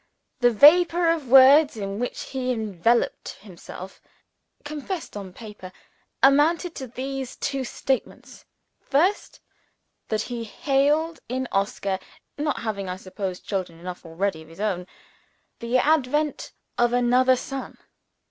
[0.39, 4.01] The vapor of words in which he enveloped himself
[4.63, 5.71] (condensed on paper)
[6.23, 8.43] amounted to these two statements.
[8.79, 9.41] First,
[10.07, 11.99] that he hailed in Oscar
[12.35, 14.87] (not having, I suppose, children enough already of his own)
[15.59, 17.77] the advent of another son.